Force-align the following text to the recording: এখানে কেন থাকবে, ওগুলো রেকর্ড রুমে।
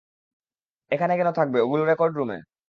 এখানে 0.91 1.13
কেন 1.17 1.29
থাকবে, 1.31 1.57
ওগুলো 1.61 1.83
রেকর্ড 1.85 2.13
রুমে। 2.15 2.37